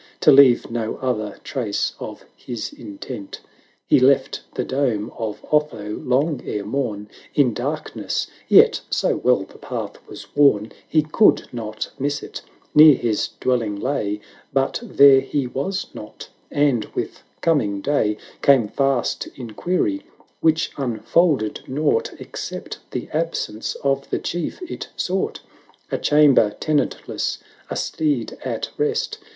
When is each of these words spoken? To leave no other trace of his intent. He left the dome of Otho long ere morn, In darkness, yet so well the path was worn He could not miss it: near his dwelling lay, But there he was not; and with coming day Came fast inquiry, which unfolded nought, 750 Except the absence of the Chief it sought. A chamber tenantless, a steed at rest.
To 0.21 0.31
leave 0.31 0.71
no 0.71 0.95
other 0.95 1.37
trace 1.43 1.93
of 1.99 2.25
his 2.35 2.73
intent. 2.73 3.39
He 3.85 3.99
left 3.99 4.41
the 4.55 4.63
dome 4.63 5.11
of 5.15 5.45
Otho 5.51 5.97
long 6.03 6.41
ere 6.43 6.65
morn, 6.65 7.07
In 7.35 7.53
darkness, 7.53 8.25
yet 8.47 8.81
so 8.89 9.17
well 9.17 9.43
the 9.43 9.59
path 9.59 9.97
was 10.07 10.35
worn 10.35 10.71
He 10.87 11.03
could 11.03 11.47
not 11.53 11.91
miss 11.99 12.23
it: 12.23 12.41
near 12.73 12.95
his 12.95 13.27
dwelling 13.39 13.75
lay, 13.75 14.21
But 14.51 14.79
there 14.81 15.21
he 15.21 15.45
was 15.45 15.85
not; 15.93 16.29
and 16.49 16.85
with 16.95 17.21
coming 17.41 17.79
day 17.79 18.17
Came 18.41 18.69
fast 18.69 19.27
inquiry, 19.35 20.01
which 20.39 20.71
unfolded 20.77 21.59
nought, 21.67 22.07
750 22.07 22.23
Except 22.27 22.79
the 22.89 23.07
absence 23.13 23.75
of 23.83 24.09
the 24.09 24.17
Chief 24.17 24.63
it 24.63 24.87
sought. 24.95 25.41
A 25.91 25.99
chamber 25.99 26.55
tenantless, 26.59 27.37
a 27.69 27.75
steed 27.75 28.35
at 28.43 28.71
rest. 28.79 29.19